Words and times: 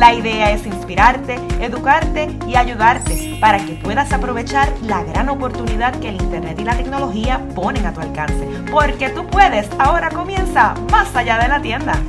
La 0.00 0.14
idea 0.14 0.50
es 0.50 0.64
inspirarte, 0.64 1.34
educarte 1.60 2.34
y 2.48 2.56
ayudarte 2.56 3.36
para 3.38 3.58
que 3.58 3.74
puedas 3.74 4.10
aprovechar 4.14 4.72
la 4.80 5.04
gran 5.04 5.28
oportunidad 5.28 5.94
que 6.00 6.08
el 6.08 6.14
Internet 6.14 6.58
y 6.58 6.64
la 6.64 6.74
tecnología 6.74 7.46
ponen 7.54 7.84
a 7.84 7.92
tu 7.92 8.00
alcance. 8.00 8.48
Porque 8.72 9.10
tú 9.10 9.26
puedes, 9.26 9.68
ahora 9.78 10.08
comienza 10.08 10.72
más 10.90 11.14
allá 11.14 11.38
de 11.38 11.48
la 11.48 11.60
tienda. 11.60 12.00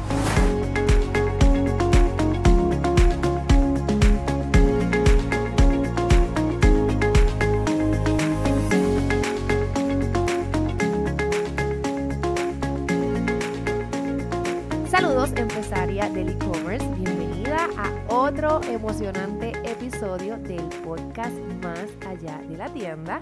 Saludos 15.11 15.33
empresaria 15.35 16.09
del 16.09 16.29
e-commerce, 16.29 16.87
bienvenida 16.95 17.67
a 17.77 18.15
otro 18.15 18.61
emocionante 18.63 19.51
episodio 19.69 20.37
del 20.37 20.63
podcast 20.85 21.37
Más 21.61 21.85
allá 22.07 22.37
de 22.47 22.55
la 22.55 22.71
tienda, 22.73 23.21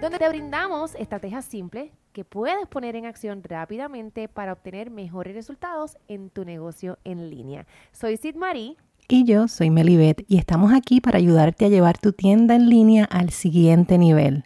donde 0.00 0.18
te 0.18 0.28
brindamos 0.28 0.96
estrategias 0.96 1.44
simples 1.44 1.92
que 2.12 2.24
puedes 2.24 2.66
poner 2.66 2.96
en 2.96 3.06
acción 3.06 3.44
rápidamente 3.44 4.26
para 4.26 4.52
obtener 4.52 4.90
mejores 4.90 5.32
resultados 5.32 5.96
en 6.08 6.28
tu 6.28 6.44
negocio 6.44 6.98
en 7.04 7.30
línea. 7.30 7.68
Soy 7.92 8.16
Sid 8.16 8.34
Marie. 8.34 8.76
Y 9.06 9.24
yo 9.24 9.46
soy 9.46 9.70
Melibet 9.70 10.24
y 10.26 10.38
estamos 10.38 10.72
aquí 10.72 11.00
para 11.00 11.18
ayudarte 11.18 11.66
a 11.66 11.68
llevar 11.68 11.98
tu 11.98 12.12
tienda 12.12 12.56
en 12.56 12.68
línea 12.68 13.04
al 13.04 13.30
siguiente 13.30 13.96
nivel. 13.96 14.42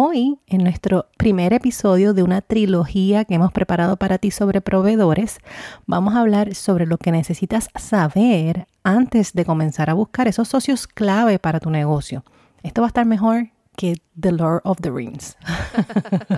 Hoy, 0.00 0.38
en 0.46 0.62
nuestro 0.62 1.06
primer 1.16 1.52
episodio 1.52 2.14
de 2.14 2.22
una 2.22 2.40
trilogía 2.40 3.24
que 3.24 3.34
hemos 3.34 3.50
preparado 3.50 3.96
para 3.96 4.18
ti 4.18 4.30
sobre 4.30 4.60
proveedores, 4.60 5.40
vamos 5.86 6.14
a 6.14 6.20
hablar 6.20 6.54
sobre 6.54 6.86
lo 6.86 6.98
que 6.98 7.10
necesitas 7.10 7.68
saber 7.74 8.68
antes 8.84 9.32
de 9.32 9.44
comenzar 9.44 9.90
a 9.90 9.94
buscar 9.94 10.28
esos 10.28 10.46
socios 10.46 10.86
clave 10.86 11.40
para 11.40 11.58
tu 11.58 11.70
negocio. 11.70 12.22
Esto 12.62 12.82
va 12.82 12.86
a 12.86 12.90
estar 12.90 13.06
mejor 13.06 13.48
que 13.76 13.96
The 14.20 14.30
Lord 14.30 14.60
of 14.62 14.78
the 14.80 14.92
Rings. 14.92 15.36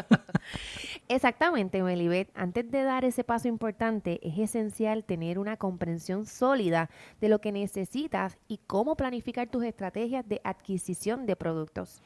Exactamente, 1.08 1.82
Melibet. 1.82 2.30
Antes 2.34 2.70
de 2.70 2.82
dar 2.82 3.04
ese 3.04 3.24
paso 3.24 3.48
importante, 3.48 4.26
es 4.26 4.38
esencial 4.38 5.04
tener 5.04 5.38
una 5.38 5.58
comprensión 5.58 6.24
sólida 6.24 6.88
de 7.20 7.28
lo 7.28 7.42
que 7.42 7.52
necesitas 7.52 8.38
y 8.48 8.60
cómo 8.66 8.96
planificar 8.96 9.48
tus 9.48 9.64
estrategias 9.64 10.26
de 10.26 10.40
adquisición 10.44 11.26
de 11.26 11.36
productos. 11.36 12.00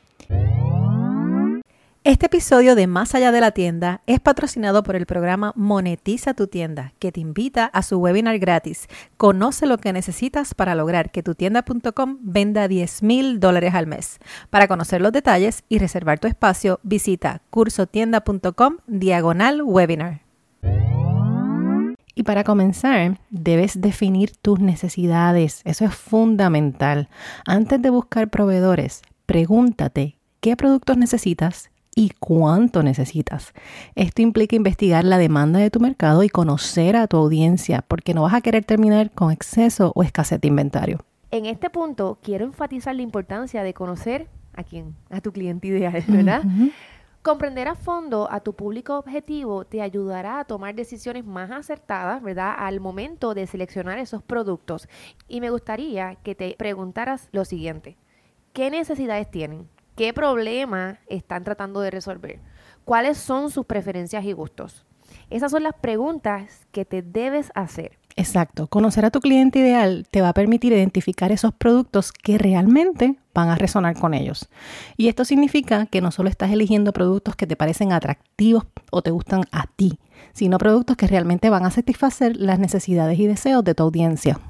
Este 2.07 2.27
episodio 2.27 2.75
de 2.75 2.87
Más 2.87 3.15
allá 3.15 3.33
de 3.33 3.41
la 3.41 3.53
tienda 3.53 4.03
es 4.07 4.21
patrocinado 4.21 4.83
por 4.83 4.95
el 4.95 5.07
programa 5.07 5.55
Monetiza 5.57 6.35
tu 6.35 6.49
tienda, 6.49 6.93
que 6.99 7.13
te 7.13 7.21
invita 7.21 7.65
a 7.65 7.83
su 7.83 7.97
webinar 7.97 8.39
gratis. 8.39 8.89
Conoce 9.17 9.65
lo 9.65 9.79
que 9.79 9.91
necesitas 9.95 10.53
para 10.53 10.75
lograr 10.75 11.11
que 11.11 11.23
tu 11.23 11.35
tienda.com 11.35 12.19
venda 12.21 12.69
10 12.69 13.03
mil 13.05 13.41
dólares 13.41 13.75
al 13.75 13.87
mes. 13.87 14.19
Para 14.51 14.69
conocer 14.69 15.01
los 15.01 15.13
detalles 15.13 15.65
y 15.71 15.79
reservar 15.79 16.19
tu 16.19 16.27
espacio, 16.27 16.79
visita 16.83 17.41
cursotienda.com 17.49 18.77
diagonal 18.87 19.63
webinar. 19.63 20.21
Y 22.15 22.25
para 22.25 22.45
comenzar, 22.45 23.19
debes 23.31 23.81
definir 23.81 24.37
tus 24.37 24.61
necesidades. 24.61 25.63
Eso 25.65 25.87
es 25.87 25.95
fundamental. 25.95 27.09
Antes 27.47 27.81
de 27.81 27.89
buscar 27.89 28.29
proveedores, 28.29 29.01
pregúntate 29.25 30.19
qué 30.41 30.55
productos 30.55 30.99
necesitas 30.99 31.71
y 31.95 32.11
cuánto 32.19 32.83
necesitas. 32.83 33.53
Esto 33.95 34.23
implica 34.23 34.57
investigar 34.57 35.05
la 35.05 35.19
demanda 35.19 35.59
de 35.59 35.71
tu 35.71 35.81
mercado 35.81 36.23
y 36.23 36.29
conocer 36.29 36.97
a 36.97 37.07
tu 37.07 37.17
audiencia, 37.17 37.85
porque 37.87 38.15
no 38.15 38.23
vas 38.23 38.35
a 38.35 38.41
querer 38.41 38.65
terminar 38.65 39.11
con 39.11 39.31
exceso 39.31 39.93
o 39.95 40.03
escasez 40.03 40.41
de 40.41 40.49
inventario. 40.49 40.99
En 41.31 41.47
este 41.47 41.71
punto, 41.71 42.19
quiero 42.23 42.45
enfatizar 42.45 42.95
la 42.95 43.03
importancia 43.03 43.63
de 43.63 43.75
conocer 43.75 44.29
a 44.55 44.63
quién, 44.63 44.95
a 45.11 45.21
tu 45.21 45.33
cliente 45.33 45.69
ideal, 45.69 46.05
¿verdad? 46.07 46.43
Comprender 47.23 47.69
a 47.69 47.75
fondo 47.75 48.31
a 48.31 48.41
tu 48.41 48.55
público 48.55 48.99
objetivo 48.99 49.65
te 49.65 49.81
ayudará 49.81 50.41
a 50.41 50.45
tomar 50.45 50.75
decisiones 50.75 51.25
más 51.25 51.51
acertadas, 51.51 52.23
¿verdad? 52.23 52.55
Al 52.57 52.81
momento 52.81 53.33
de 53.33 53.47
seleccionar 53.47 53.99
esos 53.99 54.23
productos. 54.23 54.89
Y 55.27 55.41
me 55.41 55.49
gustaría 55.49 56.17
que 56.17 56.35
te 56.35 56.55
preguntaras 56.59 57.31
lo 57.33 57.47
siguiente. 57.47 57.97
¿Qué 58.53 58.71
necesidades 58.71 59.31
tienen? 59.31 59.69
¿Qué 59.97 60.13
problema 60.13 60.99
están 61.07 61.45
tratando 61.45 61.81
de 61.81 61.93
resolver? 61.93 62.41
¿Cuáles 62.85 63.17
son 63.17 63.51
sus 63.51 63.65
preferencias 63.65 64.25
y 64.25 64.33
gustos? 64.33 64.85
Esas 65.31 65.53
son 65.53 65.63
las 65.63 65.75
preguntas 65.75 66.67
que 66.73 66.85
te 66.85 67.03
debes 67.03 67.53
hacer. 67.55 67.97
Exacto. 68.17 68.67
Conocer 68.67 69.05
a 69.05 69.11
tu 69.11 69.21
cliente 69.21 69.61
ideal 69.61 70.07
te 70.11 70.21
va 70.21 70.31
a 70.31 70.35
permitir 70.35 70.73
identificar 70.73 71.31
esos 71.31 71.55
productos 71.55 72.11
que 72.11 72.39
realmente 72.39 73.17
van 73.35 73.51
a 73.51 73.55
resonar 73.55 73.97
con 73.97 74.15
ellos. 74.15 74.49
Y 74.97 75.07
esto 75.07 75.25
significa 75.25 75.87
que 75.87 76.01
no 76.01 76.11
solo 76.11 76.29
estás 76.29 76.51
eligiendo 76.51 76.93
productos 76.93 77.37
que 77.37 77.47
te 77.47 77.55
parecen 77.55 77.93
atractivos 77.93 78.67
o 78.91 79.03
te 79.03 79.13
gustan 79.13 79.43
a 79.53 79.67
ti, 79.77 80.01
sino 80.33 80.59
productos 80.59 80.97
que 80.97 81.07
realmente 81.07 81.51
van 81.51 81.65
a 81.67 81.71
satisfacer 81.71 82.37
las 82.37 82.59
necesidades 82.59 83.19
y 83.21 83.29
deseos 83.29 83.63
de 83.63 83.75
tu 83.75 83.85
audiencia. 83.85 84.41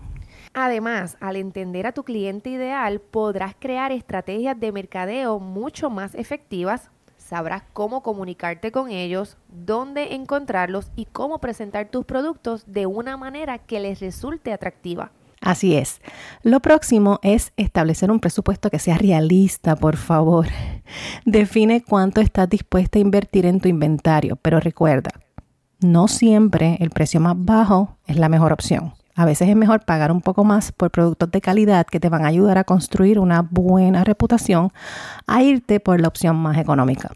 Además, 0.54 1.16
al 1.20 1.34
entender 1.34 1.84
a 1.84 1.92
tu 1.92 2.04
cliente 2.04 2.48
ideal, 2.48 3.00
podrás 3.00 3.56
crear 3.58 3.90
estrategias 3.90 4.58
de 4.58 4.70
mercadeo 4.70 5.40
mucho 5.40 5.90
más 5.90 6.14
efectivas, 6.14 6.92
sabrás 7.16 7.64
cómo 7.72 8.04
comunicarte 8.04 8.70
con 8.70 8.88
ellos, 8.88 9.36
dónde 9.48 10.14
encontrarlos 10.14 10.92
y 10.94 11.06
cómo 11.06 11.40
presentar 11.40 11.88
tus 11.88 12.04
productos 12.04 12.64
de 12.68 12.86
una 12.86 13.16
manera 13.16 13.58
que 13.58 13.80
les 13.80 13.98
resulte 13.98 14.52
atractiva. 14.52 15.10
Así 15.40 15.74
es. 15.74 16.00
Lo 16.42 16.60
próximo 16.60 17.18
es 17.22 17.52
establecer 17.56 18.12
un 18.12 18.20
presupuesto 18.20 18.70
que 18.70 18.78
sea 18.78 18.96
realista, 18.96 19.74
por 19.74 19.96
favor. 19.96 20.46
Define 21.24 21.82
cuánto 21.82 22.20
estás 22.20 22.48
dispuesta 22.48 22.98
a 22.98 23.02
invertir 23.02 23.44
en 23.44 23.60
tu 23.60 23.68
inventario, 23.68 24.36
pero 24.36 24.60
recuerda, 24.60 25.10
no 25.80 26.06
siempre 26.06 26.78
el 26.80 26.90
precio 26.90 27.18
más 27.18 27.34
bajo 27.36 27.98
es 28.06 28.16
la 28.16 28.28
mejor 28.28 28.52
opción. 28.52 28.94
A 29.16 29.24
veces 29.24 29.48
es 29.48 29.56
mejor 29.56 29.84
pagar 29.84 30.10
un 30.10 30.20
poco 30.20 30.42
más 30.42 30.72
por 30.72 30.90
productos 30.90 31.30
de 31.30 31.40
calidad 31.40 31.86
que 31.86 32.00
te 32.00 32.08
van 32.08 32.24
a 32.24 32.28
ayudar 32.28 32.58
a 32.58 32.64
construir 32.64 33.18
una 33.18 33.42
buena 33.42 34.02
reputación 34.02 34.70
a 35.26 35.42
irte 35.42 35.78
por 35.78 36.00
la 36.00 36.08
opción 36.08 36.36
más 36.36 36.58
económica. 36.58 37.12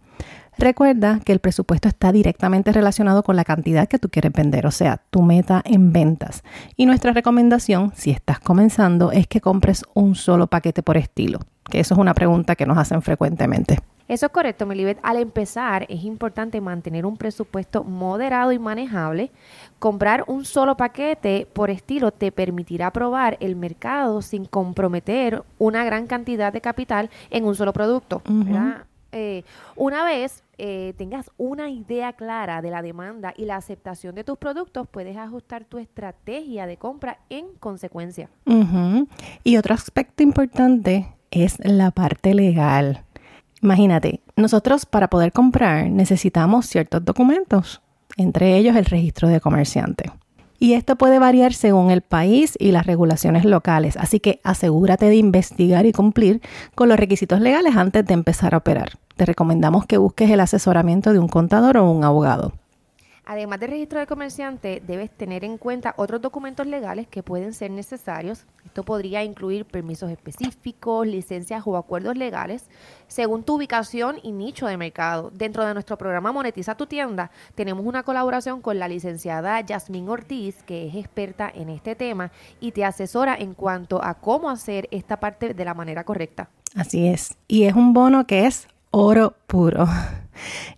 Recuerda 0.58 1.20
que 1.24 1.32
el 1.32 1.38
presupuesto 1.38 1.86
está 1.86 2.10
directamente 2.10 2.72
relacionado 2.72 3.22
con 3.22 3.36
la 3.36 3.44
cantidad 3.44 3.88
que 3.88 3.98
tú 3.98 4.08
quieres 4.08 4.32
vender, 4.32 4.66
o 4.66 4.72
sea, 4.72 5.00
tu 5.10 5.22
meta 5.22 5.62
en 5.64 5.92
ventas. 5.92 6.42
Y 6.76 6.86
nuestra 6.86 7.12
recomendación, 7.12 7.92
si 7.94 8.10
estás 8.10 8.40
comenzando, 8.40 9.12
es 9.12 9.28
que 9.28 9.40
compres 9.40 9.84
un 9.94 10.16
solo 10.16 10.48
paquete 10.48 10.82
por 10.82 10.96
estilo, 10.96 11.38
que 11.70 11.78
eso 11.78 11.94
es 11.94 12.00
una 12.00 12.14
pregunta 12.14 12.56
que 12.56 12.66
nos 12.66 12.76
hacen 12.76 13.02
frecuentemente. 13.02 13.78
Eso 14.08 14.26
es 14.26 14.32
correcto, 14.32 14.64
Melibet. 14.64 14.98
Al 15.02 15.18
empezar, 15.18 15.86
es 15.88 16.02
importante 16.02 16.60
mantener 16.60 17.04
un 17.04 17.16
presupuesto 17.16 17.84
moderado 17.84 18.52
y 18.52 18.58
manejable. 18.58 19.30
Comprar 19.78 20.24
un 20.26 20.46
solo 20.46 20.76
paquete 20.76 21.46
por 21.52 21.68
estilo 21.70 22.10
te 22.10 22.32
permitirá 22.32 22.90
probar 22.90 23.36
el 23.40 23.54
mercado 23.54 24.22
sin 24.22 24.46
comprometer 24.46 25.42
una 25.58 25.84
gran 25.84 26.06
cantidad 26.06 26.52
de 26.52 26.62
capital 26.62 27.10
en 27.30 27.44
un 27.44 27.54
solo 27.54 27.72
producto. 27.74 28.22
Eh, 29.10 29.44
una 29.74 30.04
vez 30.04 30.42
eh, 30.58 30.92
tengas 30.98 31.30
una 31.38 31.70
idea 31.70 32.12
clara 32.12 32.60
de 32.60 32.70
la 32.70 32.82
demanda 32.82 33.32
y 33.36 33.46
la 33.46 33.56
aceptación 33.56 34.14
de 34.14 34.24
tus 34.24 34.36
productos, 34.36 34.86
puedes 34.86 35.16
ajustar 35.16 35.64
tu 35.64 35.78
estrategia 35.78 36.66
de 36.66 36.76
compra 36.76 37.18
en 37.30 37.46
consecuencia. 37.58 38.28
Y 39.44 39.56
otro 39.56 39.74
aspecto 39.74 40.22
importante 40.22 41.14
es 41.30 41.58
la 41.60 41.90
parte 41.90 42.34
legal. 42.34 43.04
Imagínate, 43.62 44.20
nosotros 44.36 44.86
para 44.86 45.08
poder 45.08 45.32
comprar 45.32 45.90
necesitamos 45.90 46.66
ciertos 46.66 47.04
documentos, 47.04 47.82
entre 48.16 48.56
ellos 48.56 48.76
el 48.76 48.84
registro 48.84 49.28
de 49.28 49.40
comerciante. 49.40 50.12
Y 50.60 50.72
esto 50.72 50.96
puede 50.96 51.20
variar 51.20 51.52
según 51.52 51.90
el 51.90 52.02
país 52.02 52.56
y 52.58 52.72
las 52.72 52.86
regulaciones 52.86 53.44
locales, 53.44 53.96
así 53.96 54.18
que 54.18 54.40
asegúrate 54.42 55.06
de 55.06 55.16
investigar 55.16 55.86
y 55.86 55.92
cumplir 55.92 56.40
con 56.74 56.88
los 56.88 56.98
requisitos 56.98 57.40
legales 57.40 57.76
antes 57.76 58.04
de 58.04 58.14
empezar 58.14 58.54
a 58.54 58.58
operar. 58.58 58.98
Te 59.16 59.24
recomendamos 59.24 59.86
que 59.86 59.98
busques 59.98 60.30
el 60.30 60.40
asesoramiento 60.40 61.12
de 61.12 61.20
un 61.20 61.28
contador 61.28 61.76
o 61.76 61.90
un 61.90 62.02
abogado. 62.02 62.52
Además 63.28 63.60
del 63.60 63.72
registro 63.72 64.00
de 64.00 64.06
comerciante, 64.06 64.82
debes 64.86 65.10
tener 65.10 65.44
en 65.44 65.58
cuenta 65.58 65.92
otros 65.98 66.22
documentos 66.22 66.66
legales 66.66 67.06
que 67.06 67.22
pueden 67.22 67.52
ser 67.52 67.70
necesarios. 67.70 68.46
Esto 68.64 68.84
podría 68.84 69.22
incluir 69.22 69.66
permisos 69.66 70.10
específicos, 70.10 71.06
licencias 71.06 71.62
o 71.66 71.76
acuerdos 71.76 72.16
legales, 72.16 72.64
según 73.06 73.42
tu 73.42 73.56
ubicación 73.56 74.16
y 74.22 74.32
nicho 74.32 74.66
de 74.66 74.78
mercado. 74.78 75.30
Dentro 75.34 75.66
de 75.66 75.74
nuestro 75.74 75.98
programa 75.98 76.32
Monetiza 76.32 76.74
tu 76.74 76.86
tienda, 76.86 77.30
tenemos 77.54 77.84
una 77.84 78.02
colaboración 78.02 78.62
con 78.62 78.78
la 78.78 78.88
licenciada 78.88 79.60
Yasmín 79.60 80.08
Ortiz, 80.08 80.62
que 80.62 80.86
es 80.86 80.94
experta 80.94 81.52
en 81.54 81.68
este 81.68 81.94
tema 81.94 82.32
y 82.60 82.72
te 82.72 82.86
asesora 82.86 83.36
en 83.36 83.52
cuanto 83.52 84.02
a 84.02 84.14
cómo 84.14 84.48
hacer 84.48 84.88
esta 84.90 85.20
parte 85.20 85.52
de 85.52 85.64
la 85.66 85.74
manera 85.74 86.02
correcta. 86.04 86.48
Así 86.74 87.06
es. 87.06 87.36
Y 87.46 87.64
es 87.64 87.74
un 87.74 87.92
bono 87.92 88.26
que 88.26 88.46
es 88.46 88.68
oro 88.90 89.36
puro. 89.46 89.86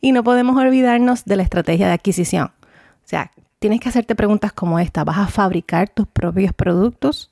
Y 0.01 0.13
no 0.13 0.25
podemos 0.25 0.57
olvidarnos 0.57 1.27
de 1.27 1.37
la 1.37 1.43
estrategia 1.43 1.87
de 1.87 1.93
adquisición. 1.93 2.47
O 2.47 3.05
sea, 3.05 3.31
tienes 3.59 3.79
que 3.79 3.91
hacerte 3.91 4.15
preguntas 4.15 4.53
como 4.55 4.79
esta. 4.79 5.05
¿Vas 5.05 5.19
a 5.19 5.27
fabricar 5.27 5.91
tus 5.91 6.07
propios 6.07 6.55
productos? 6.55 7.29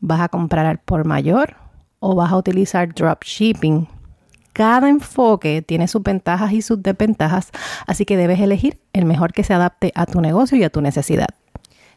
¿Vas 0.00 0.20
a 0.20 0.28
comprar 0.28 0.66
al 0.66 0.76
por 0.76 1.06
mayor? 1.06 1.56
¿O 1.98 2.14
vas 2.14 2.32
a 2.32 2.36
utilizar 2.36 2.92
dropshipping? 2.92 3.88
Cada 4.52 4.90
enfoque 4.90 5.62
tiene 5.62 5.88
sus 5.88 6.02
ventajas 6.02 6.52
y 6.52 6.60
sus 6.60 6.82
desventajas, 6.82 7.50
así 7.86 8.04
que 8.04 8.18
debes 8.18 8.40
elegir 8.40 8.78
el 8.92 9.06
mejor 9.06 9.32
que 9.32 9.44
se 9.44 9.54
adapte 9.54 9.92
a 9.94 10.04
tu 10.04 10.20
negocio 10.20 10.58
y 10.58 10.64
a 10.64 10.70
tu 10.70 10.82
necesidad. 10.82 11.28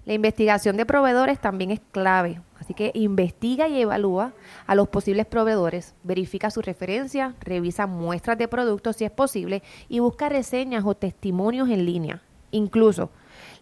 La 0.05 0.13
investigación 0.13 0.75
de 0.75 0.85
proveedores 0.85 1.39
también 1.39 1.71
es 1.71 1.79
clave, 1.91 2.41
así 2.59 2.73
que 2.73 2.91
investiga 2.93 3.69
y 3.69 3.81
evalúa 3.81 4.33
a 4.67 4.75
los 4.75 4.89
posibles 4.89 5.25
proveedores, 5.25 5.95
verifica 6.03 6.51
su 6.51 6.61
referencia, 6.61 7.35
revisa 7.39 7.87
muestras 7.87 8.37
de 8.37 8.49
productos 8.49 8.97
si 8.97 9.05
es 9.05 9.11
posible 9.11 9.63
y 9.87 9.99
busca 9.99 10.27
reseñas 10.27 10.83
o 10.85 10.93
testimonios 10.93 11.69
en 11.69 11.85
línea. 11.85 12.21
Incluso 12.51 13.11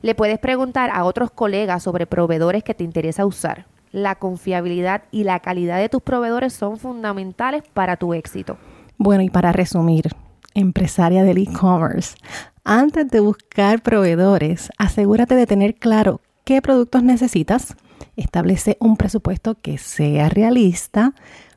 le 0.01 0.15
puedes 0.15 0.39
preguntar 0.39 0.89
a 0.91 1.03
otros 1.03 1.29
colegas 1.29 1.83
sobre 1.83 2.07
proveedores 2.07 2.63
que 2.63 2.73
te 2.73 2.83
interesa 2.83 3.23
usar. 3.27 3.67
La 3.91 4.15
confiabilidad 4.15 5.03
y 5.11 5.25
la 5.25 5.41
calidad 5.41 5.77
de 5.77 5.89
tus 5.89 6.01
proveedores 6.01 6.53
son 6.53 6.77
fundamentales 6.77 7.63
para 7.71 7.97
tu 7.97 8.15
éxito. 8.15 8.57
Bueno, 8.97 9.21
y 9.21 9.29
para 9.29 9.51
resumir, 9.51 10.09
empresaria 10.55 11.23
del 11.23 11.37
e-commerce, 11.37 12.15
antes 12.63 13.07
de 13.09 13.19
buscar 13.19 13.83
proveedores, 13.83 14.71
asegúrate 14.79 15.35
de 15.35 15.45
tener 15.45 15.75
claro 15.75 16.19
qué 16.43 16.61
productos 16.61 17.03
necesitas, 17.03 17.75
establece 18.15 18.77
un 18.79 18.97
presupuesto 18.97 19.55
que 19.55 19.77
sea 19.77 20.29
realista, 20.29 21.13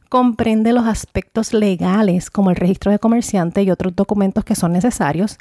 comprende 0.08 0.72
los 0.72 0.86
aspectos 0.86 1.52
legales 1.52 2.30
como 2.30 2.50
el 2.50 2.56
registro 2.56 2.92
de 2.92 2.98
comerciante 2.98 3.62
y 3.62 3.70
otros 3.70 3.96
documentos 3.96 4.44
que 4.44 4.54
son 4.54 4.72
necesarios 4.72 5.38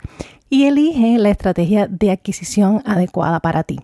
y 0.50 0.66
elige 0.66 1.18
la 1.18 1.30
estrategia 1.30 1.88
de 1.88 2.12
adquisición 2.12 2.82
adecuada 2.86 3.40
para 3.40 3.64
ti. 3.64 3.80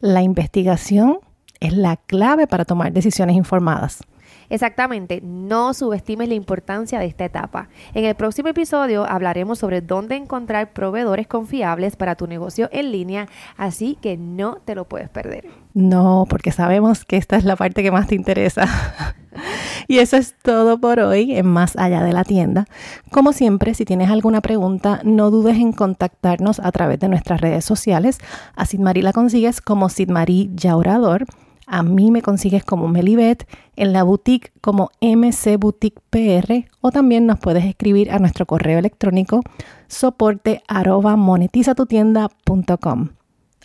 La 0.00 0.22
investigación 0.22 1.18
es 1.60 1.72
la 1.72 1.96
clave 1.96 2.46
para 2.46 2.64
tomar 2.64 2.92
decisiones 2.92 3.36
informadas. 3.36 4.02
Exactamente, 4.48 5.20
no 5.22 5.74
subestimes 5.74 6.28
la 6.28 6.34
importancia 6.34 6.98
de 6.98 7.06
esta 7.06 7.24
etapa. 7.24 7.68
En 7.94 8.04
el 8.04 8.14
próximo 8.14 8.48
episodio 8.48 9.04
hablaremos 9.04 9.58
sobre 9.58 9.80
dónde 9.80 10.16
encontrar 10.16 10.72
proveedores 10.72 11.26
confiables 11.26 11.96
para 11.96 12.14
tu 12.14 12.26
negocio 12.26 12.68
en 12.72 12.92
línea, 12.92 13.28
así 13.56 13.98
que 14.00 14.16
no 14.16 14.58
te 14.64 14.74
lo 14.74 14.86
puedes 14.86 15.08
perder. 15.08 15.48
No, 15.74 16.26
porque 16.28 16.52
sabemos 16.52 17.04
que 17.04 17.16
esta 17.16 17.36
es 17.36 17.44
la 17.44 17.56
parte 17.56 17.82
que 17.82 17.90
más 17.90 18.06
te 18.06 18.14
interesa. 18.14 18.66
y 19.88 19.98
eso 19.98 20.16
es 20.16 20.36
todo 20.40 20.78
por 20.78 21.00
hoy 21.00 21.36
en 21.36 21.46
Más 21.46 21.76
Allá 21.76 22.02
de 22.02 22.12
la 22.12 22.24
Tienda. 22.24 22.66
Como 23.10 23.32
siempre, 23.32 23.74
si 23.74 23.84
tienes 23.84 24.10
alguna 24.10 24.40
pregunta, 24.40 25.00
no 25.02 25.30
dudes 25.30 25.56
en 25.56 25.72
contactarnos 25.72 26.60
a 26.60 26.70
través 26.70 27.00
de 27.00 27.08
nuestras 27.08 27.40
redes 27.40 27.64
sociales. 27.64 28.18
A 28.54 28.66
Sidmarí 28.66 29.02
la 29.02 29.12
consigues 29.12 29.60
como 29.60 29.88
Sidmarí 29.88 30.50
Yaurador 30.54 31.26
a 31.66 31.82
mí 31.82 32.10
me 32.10 32.22
consigues 32.22 32.64
como 32.64 32.88
Melibet, 32.88 33.48
en 33.76 33.92
la 33.92 34.02
boutique 34.02 34.52
como 34.60 34.90
MC 35.00 35.56
Boutique 35.58 36.00
PR 36.10 36.70
o 36.80 36.90
también 36.90 37.26
nos 37.26 37.38
puedes 37.38 37.64
escribir 37.64 38.10
a 38.10 38.18
nuestro 38.18 38.46
correo 38.46 38.78
electrónico 38.78 39.40
soporte. 39.88 40.62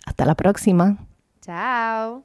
Hasta 0.06 0.24
la 0.24 0.34
próxima. 0.34 0.98
Chao. 1.40 2.24